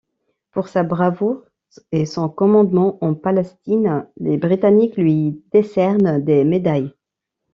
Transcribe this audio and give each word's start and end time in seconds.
Pour 0.49 0.67
sa 0.67 0.81
bravoure 0.81 1.43
et 1.91 2.07
son 2.07 2.27
commandement 2.27 2.97
en 3.05 3.13
Palestine, 3.13 4.07
les 4.17 4.35
Britanniques 4.39 4.97
lui 4.97 5.43
décernent 5.51 6.19
des 6.23 6.43
médailles. 6.43 6.95